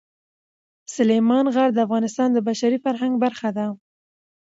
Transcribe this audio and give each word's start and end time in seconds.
سلیمان 0.95 1.45
غر 1.55 1.69
د 1.73 1.79
افغانستان 1.85 2.29
د 2.33 2.37
بشري 2.47 2.77
فرهنګ 2.85 3.13
برخه 3.23 3.49
ده. 3.57 3.65